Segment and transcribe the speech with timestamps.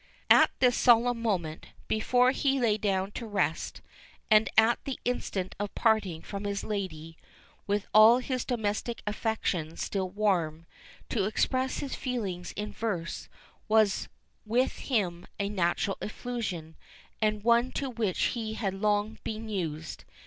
[0.31, 3.83] At this solemn moment, before he lay down to rest,
[4.31, 7.17] and at the instant of parting from his lady,
[7.67, 10.65] with all his domestic affections still warm,
[11.09, 13.29] to express his feelings in verse
[13.67, 14.09] was
[14.43, 16.75] with him a natural effusion,
[17.21, 20.03] and one to which he had long been used.